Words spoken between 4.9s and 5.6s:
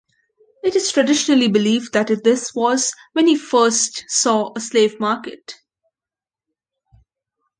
market.